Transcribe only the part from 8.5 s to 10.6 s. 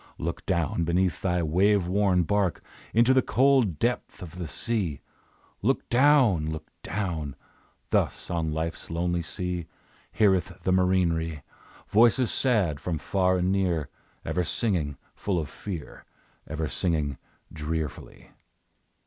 Life's lonely sea, Heareth